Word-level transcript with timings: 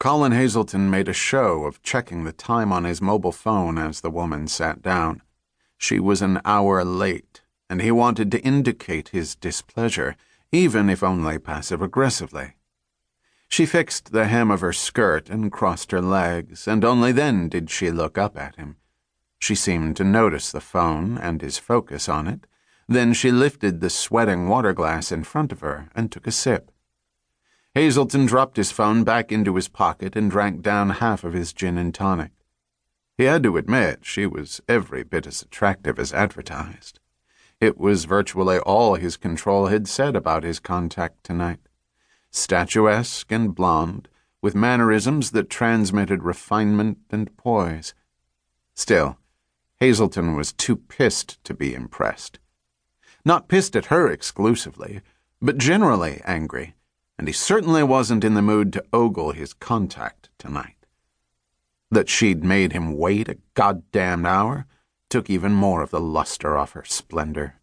Colin 0.00 0.32
Hazelton 0.32 0.88
made 0.88 1.08
a 1.08 1.12
show 1.12 1.64
of 1.64 1.82
checking 1.82 2.24
the 2.24 2.32
time 2.32 2.72
on 2.72 2.84
his 2.84 3.02
mobile 3.02 3.32
phone 3.32 3.76
as 3.76 4.00
the 4.00 4.10
woman 4.10 4.48
sat 4.48 4.80
down. 4.80 5.20
She 5.76 6.00
was 6.00 6.22
an 6.22 6.40
hour 6.42 6.82
late, 6.86 7.42
and 7.68 7.82
he 7.82 7.90
wanted 7.90 8.30
to 8.30 8.40
indicate 8.40 9.10
his 9.10 9.34
displeasure, 9.34 10.16
even 10.50 10.88
if 10.88 11.02
only 11.02 11.38
passive 11.38 11.82
aggressively. 11.82 12.54
She 13.46 13.66
fixed 13.66 14.10
the 14.10 14.26
hem 14.26 14.50
of 14.50 14.62
her 14.62 14.72
skirt 14.72 15.28
and 15.28 15.52
crossed 15.52 15.90
her 15.90 16.00
legs, 16.00 16.66
and 16.66 16.82
only 16.82 17.12
then 17.12 17.50
did 17.50 17.68
she 17.68 17.90
look 17.90 18.16
up 18.16 18.38
at 18.38 18.56
him. 18.56 18.76
She 19.38 19.54
seemed 19.54 19.98
to 19.98 20.04
notice 20.04 20.50
the 20.50 20.62
phone 20.62 21.18
and 21.18 21.42
his 21.42 21.58
focus 21.58 22.08
on 22.08 22.26
it. 22.26 22.46
Then 22.88 23.12
she 23.12 23.30
lifted 23.30 23.82
the 23.82 23.90
sweating 23.90 24.48
water 24.48 24.72
glass 24.72 25.12
in 25.12 25.24
front 25.24 25.52
of 25.52 25.60
her 25.60 25.90
and 25.94 26.10
took 26.10 26.26
a 26.26 26.32
sip. 26.32 26.72
Hazelton 27.74 28.26
dropped 28.26 28.56
his 28.56 28.72
phone 28.72 29.04
back 29.04 29.30
into 29.30 29.54
his 29.54 29.68
pocket 29.68 30.16
and 30.16 30.28
drank 30.28 30.60
down 30.60 30.90
half 30.90 31.22
of 31.22 31.34
his 31.34 31.52
gin 31.52 31.78
and 31.78 31.94
tonic. 31.94 32.32
He 33.16 33.24
had 33.24 33.44
to 33.44 33.56
admit 33.56 34.00
she 34.02 34.26
was 34.26 34.60
every 34.68 35.04
bit 35.04 35.24
as 35.26 35.42
attractive 35.42 35.98
as 35.98 36.12
advertised. 36.12 36.98
It 37.60 37.78
was 37.78 38.06
virtually 38.06 38.58
all 38.58 38.96
his 38.96 39.16
control 39.16 39.66
had 39.66 39.86
said 39.86 40.16
about 40.16 40.42
his 40.42 40.58
contact 40.58 41.22
tonight. 41.22 41.60
Statuesque 42.32 43.30
and 43.30 43.54
blonde, 43.54 44.08
with 44.42 44.54
mannerisms 44.54 45.30
that 45.30 45.48
transmitted 45.48 46.24
refinement 46.24 46.98
and 47.10 47.36
poise. 47.36 47.94
Still, 48.74 49.16
Hazelton 49.78 50.34
was 50.34 50.52
too 50.52 50.76
pissed 50.76 51.42
to 51.44 51.54
be 51.54 51.74
impressed. 51.74 52.40
Not 53.24 53.48
pissed 53.48 53.76
at 53.76 53.86
her 53.86 54.10
exclusively, 54.10 55.02
but 55.40 55.58
generally 55.58 56.20
angry 56.24 56.74
and 57.20 57.28
he 57.28 57.34
certainly 57.34 57.82
wasn't 57.82 58.24
in 58.24 58.32
the 58.32 58.40
mood 58.40 58.72
to 58.72 58.82
ogle 58.94 59.32
his 59.32 59.52
contact 59.52 60.30
tonight. 60.38 60.86
That 61.90 62.08
she'd 62.08 62.42
made 62.42 62.72
him 62.72 62.96
wait 62.96 63.28
a 63.28 63.36
goddamned 63.52 64.26
hour 64.26 64.64
took 65.10 65.28
even 65.28 65.52
more 65.52 65.82
of 65.82 65.90
the 65.90 66.00
luster 66.00 66.56
off 66.56 66.72
her 66.72 66.82
splendor. 66.82 67.56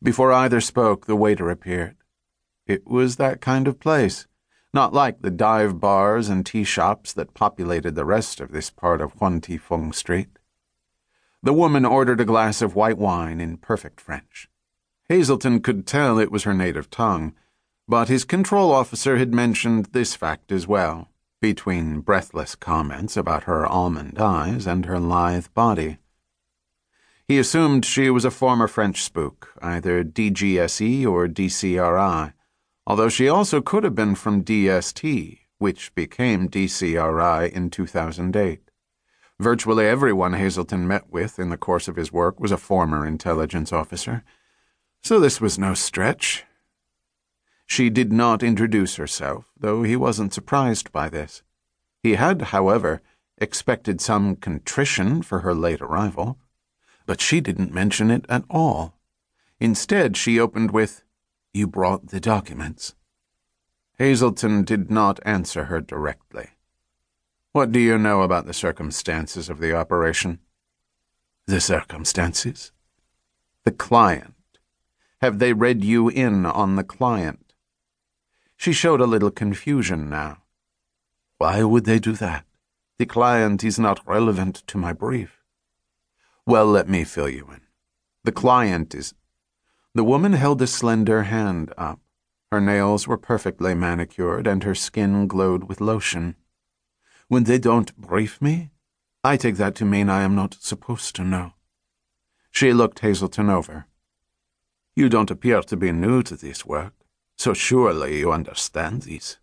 Before 0.00 0.30
either 0.30 0.60
spoke, 0.60 1.06
the 1.06 1.16
waiter 1.16 1.50
appeared. 1.50 1.96
It 2.68 2.86
was 2.86 3.16
that 3.16 3.40
kind 3.40 3.66
of 3.66 3.80
place, 3.80 4.28
not 4.72 4.94
like 4.94 5.22
the 5.22 5.30
dive 5.32 5.80
bars 5.80 6.28
and 6.28 6.46
tea 6.46 6.62
shops 6.62 7.12
that 7.14 7.34
populated 7.34 7.96
the 7.96 8.04
rest 8.04 8.40
of 8.40 8.52
this 8.52 8.70
part 8.70 9.00
of 9.00 9.14
Huan 9.14 9.40
Ti 9.40 9.56
Feng 9.56 9.92
Street. 9.92 10.38
The 11.42 11.52
woman 11.52 11.84
ordered 11.84 12.20
a 12.20 12.24
glass 12.24 12.62
of 12.62 12.76
white 12.76 12.96
wine 12.96 13.40
in 13.40 13.56
perfect 13.56 14.00
French. 14.00 14.48
Hazelton 15.08 15.58
could 15.58 15.84
tell 15.84 16.20
it 16.20 16.30
was 16.30 16.44
her 16.44 16.54
native 16.54 16.90
tongue 16.90 17.34
but 17.88 18.08
his 18.08 18.24
control 18.24 18.72
officer 18.72 19.16
had 19.16 19.32
mentioned 19.32 19.86
this 19.86 20.14
fact 20.14 20.50
as 20.50 20.66
well, 20.66 21.08
between 21.40 22.00
breathless 22.00 22.54
comments 22.54 23.16
about 23.16 23.44
her 23.44 23.66
almond 23.66 24.18
eyes 24.18 24.66
and 24.66 24.86
her 24.86 24.98
lithe 24.98 25.46
body. 25.54 25.98
He 27.28 27.38
assumed 27.38 27.84
she 27.84 28.08
was 28.08 28.24
a 28.24 28.30
former 28.30 28.68
French 28.68 29.02
spook, 29.02 29.52
either 29.60 30.04
DGSE 30.04 31.06
or 31.06 31.26
DCRI, 31.28 32.32
although 32.86 33.08
she 33.08 33.28
also 33.28 33.60
could 33.60 33.84
have 33.84 33.94
been 33.94 34.14
from 34.14 34.44
DST, 34.44 35.40
which 35.58 35.94
became 35.94 36.48
DCRI 36.48 37.50
in 37.50 37.70
2008. 37.70 38.70
Virtually 39.38 39.86
everyone 39.86 40.32
Hazelton 40.32 40.88
met 40.88 41.10
with 41.10 41.38
in 41.38 41.50
the 41.50 41.58
course 41.58 41.88
of 41.88 41.96
his 41.96 42.12
work 42.12 42.40
was 42.40 42.52
a 42.52 42.56
former 42.56 43.06
intelligence 43.06 43.72
officer, 43.72 44.24
so 45.02 45.20
this 45.20 45.40
was 45.40 45.58
no 45.58 45.74
stretch. 45.74 46.45
She 47.66 47.90
did 47.90 48.12
not 48.12 48.42
introduce 48.42 48.96
herself, 48.96 49.50
though 49.58 49.82
he 49.82 49.96
wasn't 49.96 50.32
surprised 50.32 50.92
by 50.92 51.08
this. 51.08 51.42
He 52.02 52.14
had, 52.14 52.40
however, 52.42 53.02
expected 53.38 54.00
some 54.00 54.36
contrition 54.36 55.20
for 55.20 55.40
her 55.40 55.54
late 55.54 55.82
arrival, 55.82 56.38
but 57.04 57.20
she 57.20 57.40
didn't 57.40 57.74
mention 57.74 58.10
it 58.10 58.24
at 58.28 58.44
all. 58.48 58.94
Instead, 59.58 60.16
she 60.16 60.40
opened 60.40 60.70
with, 60.70 61.02
You 61.52 61.66
brought 61.66 62.08
the 62.08 62.20
documents. 62.20 62.94
Hazelton 63.98 64.62
did 64.62 64.90
not 64.90 65.20
answer 65.24 65.64
her 65.64 65.80
directly. 65.80 66.50
What 67.52 67.72
do 67.72 67.80
you 67.80 67.96
know 67.96 68.22
about 68.22 68.46
the 68.46 68.52
circumstances 68.52 69.48
of 69.48 69.58
the 69.58 69.74
operation? 69.74 70.40
The 71.46 71.60
circumstances? 71.60 72.72
The 73.64 73.70
client. 73.70 74.34
Have 75.22 75.38
they 75.38 75.54
read 75.54 75.82
you 75.82 76.08
in 76.08 76.44
on 76.44 76.76
the 76.76 76.84
client? 76.84 77.45
She 78.56 78.72
showed 78.72 79.00
a 79.00 79.06
little 79.06 79.30
confusion 79.30 80.08
now. 80.10 80.42
Why 81.38 81.62
would 81.62 81.84
they 81.84 81.98
do 81.98 82.12
that? 82.12 82.44
The 82.98 83.06
client 83.06 83.62
is 83.62 83.78
not 83.78 84.06
relevant 84.06 84.62
to 84.68 84.78
my 84.78 84.92
brief. 84.92 85.44
Well, 86.46 86.66
let 86.66 86.88
me 86.88 87.04
fill 87.04 87.28
you 87.28 87.46
in. 87.52 87.60
The 88.24 88.32
client 88.32 88.94
is. 88.94 89.14
The 89.94 90.04
woman 90.04 90.32
held 90.32 90.62
a 90.62 90.66
slender 90.66 91.24
hand 91.24 91.72
up. 91.76 92.00
Her 92.50 92.60
nails 92.60 93.06
were 93.06 93.18
perfectly 93.18 93.74
manicured 93.74 94.46
and 94.46 94.62
her 94.62 94.74
skin 94.74 95.26
glowed 95.26 95.64
with 95.64 95.80
lotion. 95.80 96.36
When 97.28 97.44
they 97.44 97.58
don't 97.58 97.96
brief 97.96 98.40
me, 98.40 98.70
I 99.22 99.36
take 99.36 99.56
that 99.56 99.74
to 99.76 99.84
mean 99.84 100.08
I 100.08 100.22
am 100.22 100.34
not 100.34 100.54
supposed 100.60 101.16
to 101.16 101.24
know. 101.24 101.52
She 102.50 102.72
looked 102.72 103.00
Hazelton 103.00 103.50
over. 103.50 103.86
You 104.94 105.08
don't 105.10 105.30
appear 105.30 105.60
to 105.60 105.76
be 105.76 105.92
new 105.92 106.22
to 106.22 106.36
this 106.36 106.64
work. 106.64 106.95
So 107.36 107.52
surely 107.52 108.18
you 108.18 108.32
understand 108.32 109.02
these. 109.02 109.38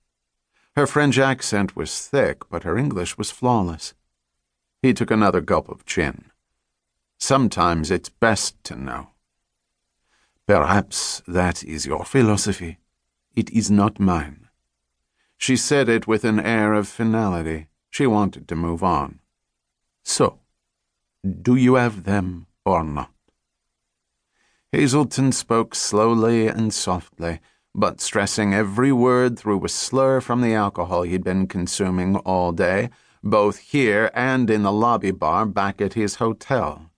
Her 0.76 0.88
French 0.88 1.20
accent 1.20 1.76
was 1.76 2.08
thick, 2.08 2.50
but 2.50 2.64
her 2.64 2.78
English 2.78 3.18
was 3.18 3.32
flawless. 3.32 3.94
He 4.82 4.94
took 4.94 5.12
another 5.12 5.42
gulp 5.42 5.70
of 5.70 5.86
gin. 5.86 6.32
Sometimes 7.20 7.92
it's 7.92 8.10
best 8.10 8.62
to 8.66 8.76
know. 8.76 9.10
Perhaps 10.48 11.22
that 11.28 11.64
is 11.64 11.86
your 11.86 12.04
philosophy. 12.04 12.80
It 13.36 13.50
is 13.52 13.72
not 13.72 14.00
mine. 14.00 14.50
She 15.38 15.56
said 15.56 15.88
it 15.88 16.08
with 16.08 16.26
an 16.26 16.40
air 16.40 16.74
of 16.74 16.88
finality. 16.88 17.68
She 17.90 18.08
wanted 18.08 18.48
to 18.48 18.56
move 18.56 18.84
on. 18.84 19.20
So, 20.04 20.40
do 21.24 21.56
you 21.56 21.76
have 21.76 22.04
them 22.04 22.48
or 22.66 22.84
not? 22.84 23.12
Hazelton 24.72 25.32
spoke 25.32 25.76
slowly 25.76 26.48
and 26.48 26.74
softly 26.74 27.40
but 27.76 28.00
stressing 28.00 28.54
every 28.54 28.92
word 28.92 29.38
through 29.38 29.64
a 29.66 29.70
slur 29.70 30.22
from 30.22 30.42
the 30.42 30.54
alcohol 30.54 31.02
he'd 31.04 31.24
been 31.24 31.48
consuming 31.48 32.16
all 32.18 32.52
day, 32.52 32.90
both 33.24 33.58
here 33.58 34.12
and 34.14 34.50
in 34.50 34.64
the 34.64 34.72
lobby 34.72 35.12
bar 35.12 35.46
back 35.46 35.82
at 35.82 35.94
his 35.94 36.16
hotel. 36.16 36.90